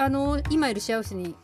[0.00, 1.34] あの今いるシェアハウスに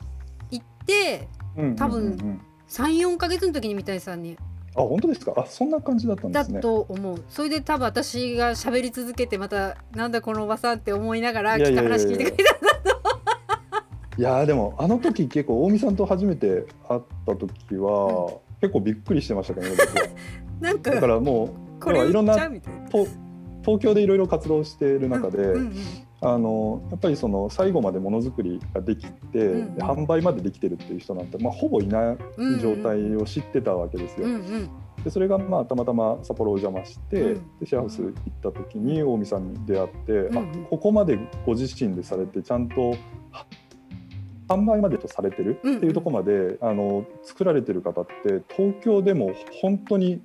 [0.51, 2.21] 行ってうん多分うんうん。
[2.21, 4.37] うん34か月の時に三谷さんに。
[4.75, 5.33] あ本当ですか？
[5.37, 6.59] あそんな感じだったんでだすね。
[6.61, 7.23] と思う。
[7.29, 11.91] それで多分私が喋り続けてまたなんだこのおばさんって思いながら来たいやいやいや。
[11.91, 12.53] いや話聞いてくれた
[14.19, 19.75] いやーでもあの時結構近江さんと初めて会った時は、結構びっくりしてましたけどね
[20.61, 21.45] なんかだからも
[21.79, 25.77] うこれいろんな東京でいろいろ活動している中で、うんうん
[26.21, 32.17] あのやっぱりその最後までものづくりができて、うんで販売までできてるっていう人なんて、まあ、ほぼいない
[32.61, 34.27] 状態を知ってたわけですよ。
[34.27, 34.71] うんうん
[35.05, 37.59] でそれがまあたまたま札幌お邪魔して、うん。
[37.61, 42.91] でシェアハウス行った時に近江さんに出会って、うんあここまでご自身でされてちゃんと
[43.31, 43.47] は
[44.49, 50.23] 販売までとされてるっていうところまで、あの作られてる方って東京でも本当に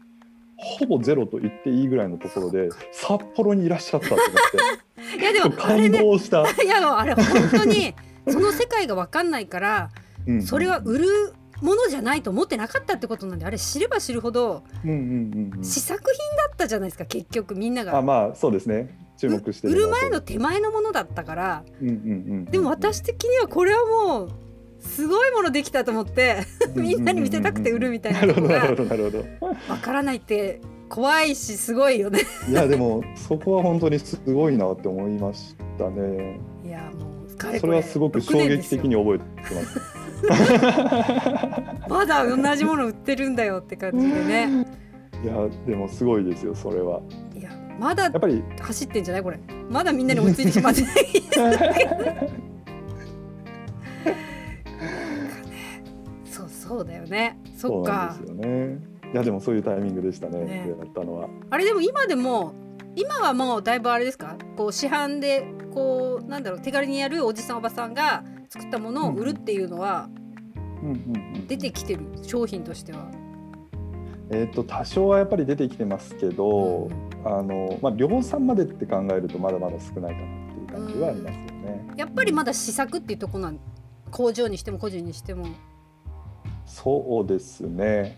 [0.62, 5.18] ほぼゼロと言っていいぐらいのところで札幌にいらっしゃったって思って。
[5.20, 6.42] いやでもあれ感ね動した。
[6.64, 7.96] いやあれ本当に
[8.30, 9.90] その世界が分かんないから
[10.28, 15.64] うんそれは売るものじゃないと思ってなかったってことなんであれ知れば知るほどうんうんうんうん。
[15.64, 18.02] 試作品だったじゃないですか結局みんなあが。
[18.02, 18.98] まあそうですね。
[19.18, 21.64] 注目して売るは前の手前のものだったから。
[21.82, 22.46] うんうんうんうん。
[22.46, 24.30] でも私的にはこれはもう
[24.82, 26.44] すごいものできたと思って
[26.76, 29.04] みんなに見せたくて売るみたいななるほどなとこがるほどなる
[29.40, 29.56] ほど。
[29.68, 32.20] 分からないって怖いしすごいよね。
[32.50, 36.40] いやでもそこは本当にすごいなって思いましたね。
[36.66, 39.80] いやもうそれはすごく衝撃的に覚えてます。
[41.90, 44.66] まだ同じもの売ってるんだよって感じでね。
[45.24, 45.36] いや
[45.68, 47.00] でもすごいですよそれは。
[47.36, 49.40] いやまだやっぱり走ってんじゃないこれ。
[49.70, 50.94] まだみんなに追いついてしまってない
[56.84, 57.40] だよね。
[57.58, 58.16] そっか。
[58.18, 58.80] んですよね。
[59.14, 60.64] いやでもそういうタイミングでしたねね。
[60.68, 61.28] 出会ったのは。
[61.50, 62.54] あれでも今でも
[62.96, 64.38] 今はもうだいぶあれですか？
[64.56, 70.10] こう市販でこうなんだろう手軽にやるおじさんおばさんが作ったものを売るっていうのは
[70.82, 73.12] うんうんうん出てきてる商品としては？
[74.30, 76.90] えっと多少はやっぱり出てきてますけど、
[77.26, 81.94] あのまあ量産までって考えるとまだまだ少ないかなっていう感じはありますよね。
[81.98, 83.60] やっぱりまだ試作っていうとこなん
[84.10, 85.48] 工場にしても個人にしても
[86.72, 88.18] そうですね。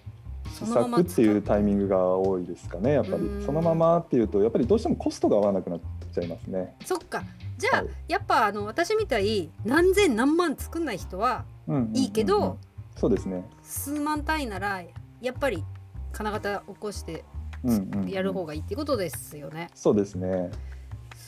[0.54, 2.94] 試作っていうタイミングが多いですかね。
[2.94, 5.80] やっぱうんりそのままっていうとやっぱりどうしてもコストが合わなくなっ
[6.14, 6.76] ちゃいますね。
[6.86, 7.24] そっか
[7.58, 12.58] じゃあ、はいやっぱあの私みたい何千何万作んない人はうんうんうんうんいいけど、
[12.96, 13.44] そうですね。
[13.64, 14.82] 数万単位なら
[15.22, 15.64] やっぱり
[16.12, 17.24] 金型起こして
[17.64, 19.70] うんうんうんやる方がいいっていうことですよね。
[19.74, 20.52] そうですね。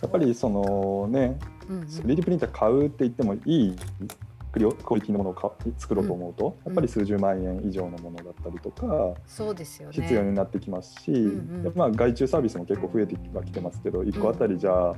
[0.01, 3.75] やっぱりそのね、うんうん 3D プリンター買うって言ってもいい
[4.55, 9.93] クリオクオリティのものを買作ろうと思うと、うんやっぱり数十万円以上のものだったりとかそうですよね。
[9.93, 14.95] 必要になってきますし、んうんまあ外注サービスも結構増えてはきてますけど、1個あたりじゃあ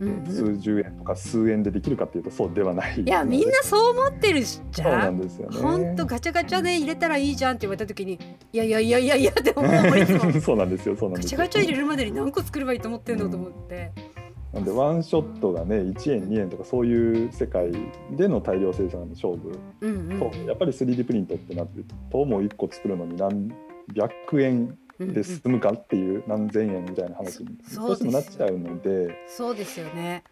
[0.00, 5.14] うんうん数十円とか数円でできるかっていうとそうではないいやみんなそう思ってるしじそうなゃん。
[5.14, 5.58] んですよね。
[5.58, 8.18] ほんとガチャガチャで入れたらいいじゃんって言われた時に
[8.52, 9.70] いやいやいやいやいやって思う
[10.40, 13.90] そうなんですよそうなんガですよチャガチャ入れるまでに何個作ればいいと思ってんのと思って。
[14.52, 17.70] なんでワンショットがね1円2円とかそういう世界
[18.12, 19.58] での大量生産の勝負。
[19.80, 20.18] うんうん。
[20.18, 23.52] と、やっぱり 3D プリントってなってるともう1個作るのに何
[23.94, 29.14] 百円で済むかっていう何千円みたいな話にそどうしてもなっちゃうので。
[29.28, 30.24] そうですよね。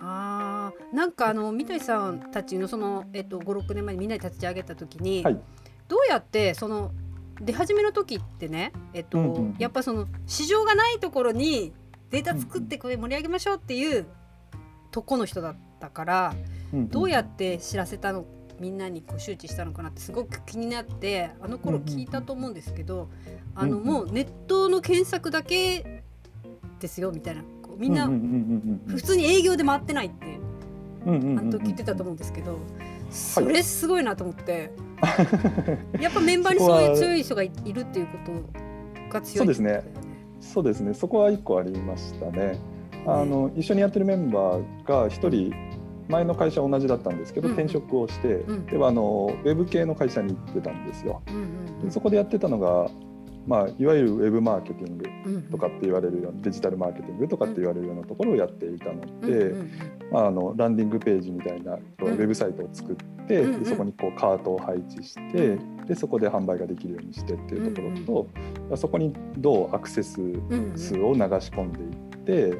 [0.00, 5.40] あーなんかあの三谷さんたちのその、えっと、56年前にみんなで立ち上げた時に、はい。
[5.86, 6.92] どうやってその
[7.40, 9.56] 出始めの時ってね、えっとうんうんうん。
[9.58, 11.72] やっぱその市場がないところに
[12.14, 14.06] データ作ってこれ盛り上げましょうっていう
[14.92, 16.34] とこの人だったから
[16.72, 18.24] どうやって知らせたの
[18.60, 23.08] みんなにこう周知したのかなってすごく気になってあの頃聞いたと思うんですけど、
[23.56, 26.04] あのもうネットの検索だけ
[26.78, 27.42] ですよみたいな。
[27.42, 30.38] こうみんな普通に営業で回ってないって
[31.04, 32.60] あの時言ってたと思うんですけど、
[33.10, 34.70] それすごいなと思って、
[36.00, 40.03] やっぱメンバーにそういう強い人がいいるっていうことが強いってことだよね。
[40.52, 40.94] そうですね。
[40.94, 42.58] そこは1個ありましたね。
[43.06, 45.52] あの一緒にやってるメンバーが1人
[46.08, 47.54] 前の会社同じだったんですけど、うん。
[47.54, 48.66] 転職をして、うん。
[48.66, 51.22] ではあのウェブ系の会社に行ってたんですよ。
[51.28, 51.84] うんうん。
[51.84, 52.90] でそこでやってたのが、
[53.46, 59.54] まあ、いわゆるウェブマーケティングとかって言われるようなデジタルマーケティングとかって言われるようなところをやっていたのうんで、
[60.10, 62.96] まあ、あのランディングページみたいなウうんェブサイトを作っ
[63.26, 68.28] て、でそこにこうカートを配置して、でそこで販売ができるようにしてっていうところ
[68.70, 70.14] と、そこにどうアクセス
[70.76, 72.58] 数を流し込んでいって、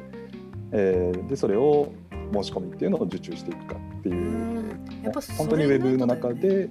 [0.71, 1.91] えーでそれを
[2.33, 4.75] 申し込みっていうのを受注していくかっていう。
[5.37, 6.67] 本当にウェブの中で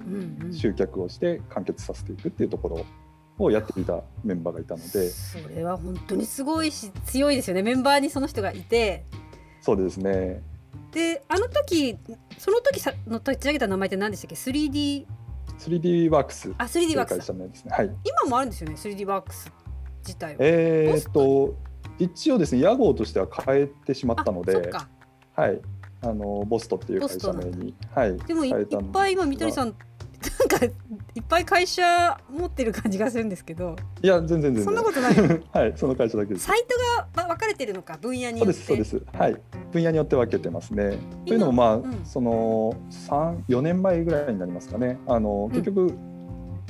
[0.51, 2.85] 集客をして完結させていくっていうところ
[3.37, 5.09] をやっていたメンバーがいたので。
[5.09, 7.61] それは本当にすごいし強いですよね。
[7.61, 9.05] メンバーにその人がいて。
[9.61, 10.41] そうですね。
[10.91, 11.97] であの時
[12.37, 15.05] その時さの立ち上げた名前って何でしたっけ？3D
[15.59, 16.53] 3D ワークス。
[16.57, 17.49] あ 3D ワークス、ね。
[17.69, 19.51] はい、今もあるんですよね 3D ワークス
[19.99, 20.37] 自体は。
[20.39, 21.55] えー、っと
[21.99, 24.71] 一応ですね屋号としては変えてしまったので。
[25.35, 25.59] はい。
[26.01, 27.73] あのボストっていう会社名に。
[27.93, 28.17] はい。
[28.17, 29.75] でもいっぱい今三谷さん
[30.39, 33.75] なんかいっぱい会社持ってる感じがするんですけど。
[34.01, 34.63] いや全然全然。
[34.63, 35.15] そんなことない
[35.51, 36.45] はいその会社だけです。
[36.45, 36.65] サイ
[37.13, 39.01] トが分かれてるのか分野にそうですそうです。
[39.13, 39.41] はい。
[39.71, 40.97] 分野によって分けてますね。
[41.25, 44.99] というのもまあ、うん、その三四年前ぐらいになりますかね。
[45.07, 46.14] あの結局、うん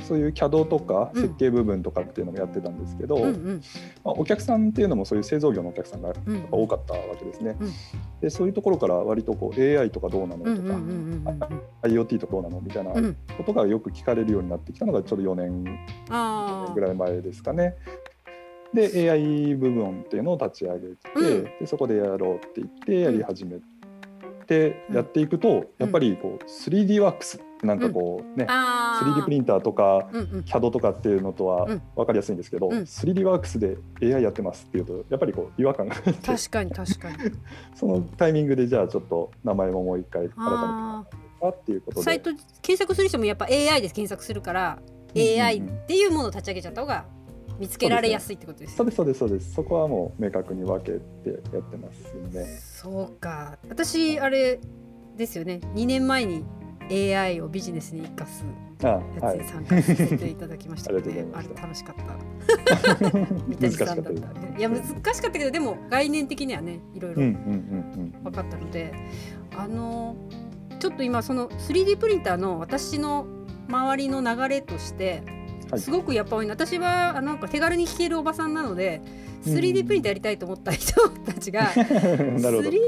[0.05, 3.61] そういう CAD とか設計部分とかっていうのもやってたんですけど、うんうん、
[4.03, 6.13] まあ、お客さんっていうのもそういう製造業のお客さんが
[6.51, 7.57] 多かったわけですね。
[7.59, 7.71] うん、
[8.21, 11.49] でそういうところから割とこう AI とかどうなのとか
[11.83, 15.63] IoT とかどうなのみたいなことがよく聞かれるようになってきたのがちょうど4年
[16.73, 17.75] ぐらい前ですかね。
[18.73, 23.59] で AI 部分っていうのを立ち上げて、うん、でそこでやろうって言ってやり始め
[24.45, 30.09] てやっていくと、やっぱりこう 3D ワークスなんかこうね、うん、3D プリンターとか
[30.45, 31.65] CAD とかっていうのとは
[31.95, 35.95] 分かりやすいんですけど、うん、3D ワークスで AI やってますっていうとやっぱりこう違和感が。
[35.95, 37.17] 確かに確かに。
[37.75, 40.47] そのタイミングでじゃあちょっと名前ももう一回改
[41.09, 42.03] めてかっていうことで。
[42.03, 42.31] サイト
[42.61, 44.79] 検索する人もやっぱ AI で検索するから、
[45.15, 47.05] AI っていうものを立ち上げちゃった方が
[47.59, 49.53] 見つけられやすいってことですそうですそうですそうです。
[49.53, 52.45] そこはもう明確に分けてやってますね。
[52.59, 53.57] そうか。
[53.69, 54.59] 私あれ
[55.15, 55.61] ですよね。
[55.75, 56.43] 2年前に
[56.89, 58.45] AI をビジネスに生かす
[58.81, 59.01] や
[59.31, 62.03] つに参加させていただきましたので、あれ楽しかった。
[63.47, 64.57] 三谷さんだった。
[64.57, 68.93] いや難しかったけどでも概念的にはねいろいろ分かったので、
[69.57, 70.15] あの
[70.79, 73.25] ちょっと今その 3D プリンターの私の
[73.67, 75.23] 周りの流れとして。
[75.77, 79.01] すごくやっぱり私はなんか手軽に弾けるおばさんなので
[79.45, 82.79] 3D プリンターやりたいと思った人たちが 3D プリ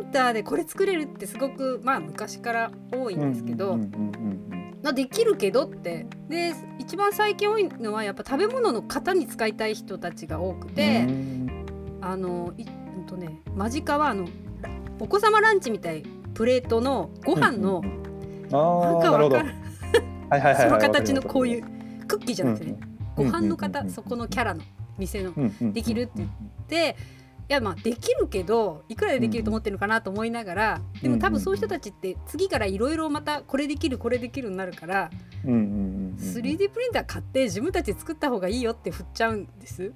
[0.00, 3.78] ンターでこれ作れるってすごくまあ昔から多いんですけど。
[4.94, 6.06] できるけどって。
[6.28, 11.06] で一番最近多いのはやっぱ食べ物の型に使いたい人たちが多くて
[12.00, 14.26] あのい、うんとね、間近はあの
[14.98, 19.54] お子様ランチみたいプレートのご飯の、なんかわかる。
[20.30, 21.64] その形のこういう
[22.28, 22.78] クッキーじゃなくてね、
[23.16, 24.62] ご飯の型、そこのキャラの
[24.98, 25.32] 店の、
[25.72, 26.30] できるって言っ
[26.66, 26.96] て
[27.50, 35.10] いやまあできるけどいくらでできると思ってるのかなと思いながら、でも多分そういう人たちって次からいろいろまたこれできるこれできるになるから、
[35.42, 39.94] 3D プリンター買って自分たちで作った方がいいよって振っちゃうんです。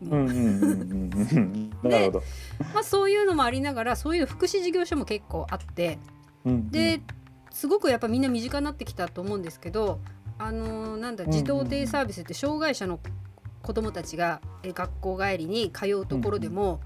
[1.82, 2.10] で、
[2.72, 5.98] まあ、そういうのもありながらそういう福祉事業所も結構あって、
[6.46, 7.02] で
[7.50, 10.00] すごくやっぱみんな身近になってきたと思うんですけど
[10.42, 12.98] あのー、なんだ児童デイサービスって障害者の
[13.62, 16.80] 子どもたちが学校帰りに通うところでも、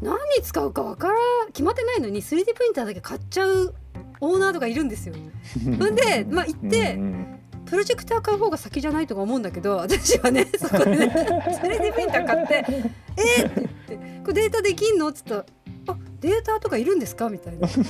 [0.00, 1.14] うん、何に使うか分から
[1.48, 3.74] 決まってないのに 3D プリンターだけ買っちゃう
[4.20, 5.14] オーナーとかいるんですよ。
[5.78, 6.98] ほんで、まあ、行って、
[7.66, 12.64] プロジェクター買う方が先じゃないとか思うんだけど 私はねそこでね 3D プリンター買って
[13.18, 15.46] 「えっ!」って言って「これデータできんの?」っつったら
[15.88, 17.68] 「あデータとかいるんですか?」みたいな。
[17.68, 17.84] す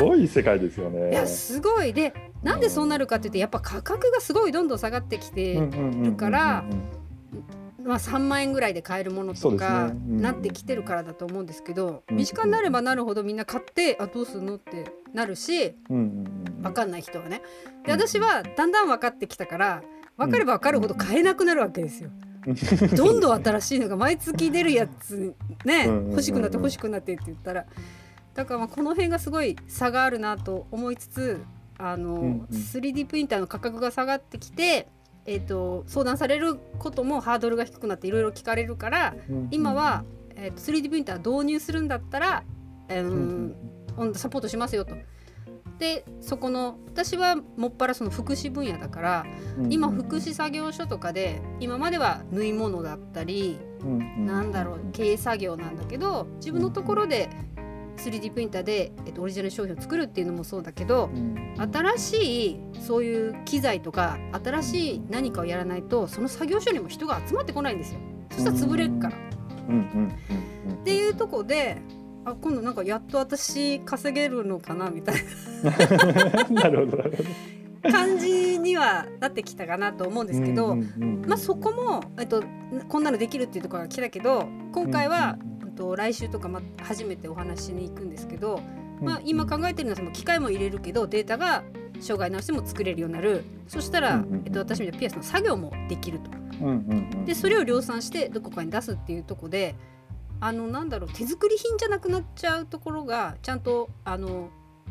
[0.00, 1.10] ごい世界ですよね。
[1.10, 2.12] いやすごいで
[2.42, 6.64] なんでそうなるかって言ってやっぱ価格がすごいどんどん下がってきてるから
[7.84, 17.42] まあ3万円ぐらいで買えるものとかなってきてるからだと思うんですけど身近になればなるほどみんな買ってあどうするのってなるし分かんない人はね。
[17.84, 19.82] で私はだんだん分かってきたから
[20.16, 22.10] 分かれば分かるほど買えなくなるわけですよ。
[22.96, 27.66] どんどん新しいのが毎月出るやつね欲しくなって欲しくなってって言ったら。
[28.34, 31.42] だからまあこの辺がすごい差があるなと思いつつ
[31.80, 34.88] あの、うんうん、3D プリンターの価格が下がってきて、
[35.24, 40.04] えーと、相談されることもハードルが低くなっていろいろ聞かれるから、うんうん、今は、
[40.36, 42.44] えーと、3D プリンター導入するんだったら、
[42.88, 43.54] えー、うん
[43.96, 44.94] うん、サポートしますよと。
[45.78, 57.30] でそこの私はもっぱらその福祉分野だから、うんうん、今福祉作業所とかで今までは縫い物だったり、うんうん、なんだろう経営作業なんだけど自分のところで
[58.00, 68.00] 3D プリンターで、えっと、オリジナル商品を作るっていうのもそうだけど、うん、新しいそういう機材とか新しい何かをやらないとその作業所にも人が集まってこないんですよ。
[68.30, 69.16] そしたら潰れるから。
[69.16, 71.78] っていうとこで
[72.24, 75.16] あ今度なんかやっと私稼げるのかなみたい
[75.62, 76.48] な。
[76.50, 77.04] なるほど。
[77.90, 80.76] 感じにはなってきたかなと思うんですけど、
[81.26, 82.42] まあそこも、えっと、
[82.88, 85.38] こんなのできるっていうところが来たけど今回は
[85.80, 88.60] と来週とかま初めてお話しに行くんですけど、
[89.00, 91.64] まあ、今考えてるのはその機械も入れるけどデータが
[92.00, 93.44] 障害なしでも作れるようになる。
[93.66, 96.30] そしたら、えっと、私みたいなピアスの作業もできると。
[97.24, 99.74] でそれを量産してどこかに出すっていうとこで
[100.40, 104.50] あのなんだろう手作り品じゃなくなっちゃうところがちゃんとあの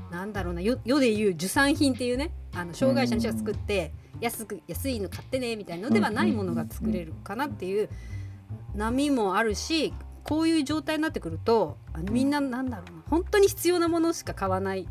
[0.09, 7.89] なんだろうな世でいう受産品っていうねあの障害者の人が作って安く安いの買ってねみたいのではないものが作れるかなっていう
[8.75, 9.93] 波もあるし
[10.29, 14.87] こういう状態になってくるとあのみんななんだろうな本当に必要なものしか買わない。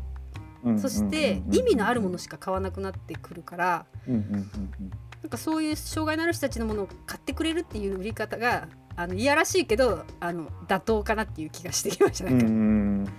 [0.81, 8.67] そして意味のあるものしか買わなくなってくるからなんかそういう障害のある人たちのものを買ってくれるっていう売り方が
[8.97, 12.29] あのいやらしいけどあの妥当かなっていう気がしてきました。
[12.29, 13.11] なんか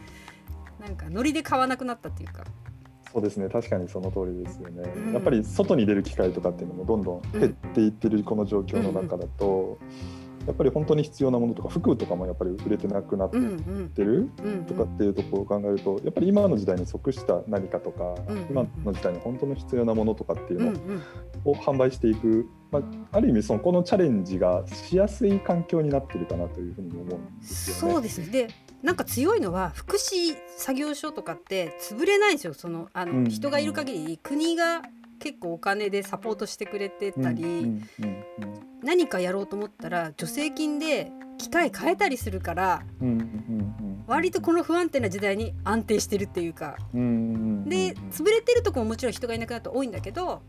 [0.84, 2.44] なんかノリで買わなくなったっていうか。
[3.10, 3.48] そうですね。
[3.48, 13.36] 確かにその通りですよね、うん、やっぱり外に出る機会とかっていうのもどんどん減っていってるこの状況の中だと、うんうんやっぱり本当に必要なものとか服とかもやっぱり売れてなくなって
[14.02, 14.30] る
[14.66, 18.14] とかっていうところを考えるとやっぱり今の時代に即した何かとか、
[18.48, 20.80] 今の時代に本当の必要なものとかっていうの
[21.44, 22.82] を販売していく、まあ、
[23.12, 27.92] ある意味そのこのチャレンジがしやすい環境になってるかなというふうに思うんですよね。
[27.94, 28.48] そうですで
[28.82, 34.82] なんか強いのは福祉作業所とかって潰れないんですよそのあの、人がいる限り国が
[35.18, 37.82] 結構お金でサポートしてくれてたり、
[38.82, 42.82] 何かやろうと思ったら助成金で機械変えたりするから、
[44.06, 50.42] 割とこの不安定な時代に安定してるっていうか、で潰れてるとこももちろん人がいなくなって多いんだけど、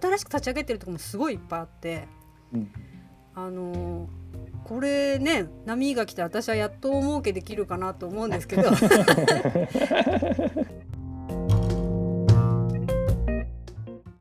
[0.00, 2.06] 新しく立ち上げてるとこもすごいいっぱいあって、
[3.34, 4.08] あの
[4.64, 8.70] これね波が来て私はやっと儲けできるかなと思うんですけど